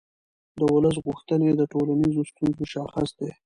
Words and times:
د 0.59 0.61
ولس 0.73 0.95
غوښتنې 1.05 1.49
د 1.55 1.61
ټولنیزو 1.71 2.21
ستونزو 2.31 2.63
شاخص 2.73 3.09
دی 3.19 3.29